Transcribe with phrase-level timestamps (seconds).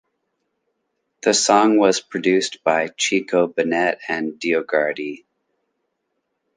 [1.21, 5.25] The song was produced by Chico Bennett and DioGuardi.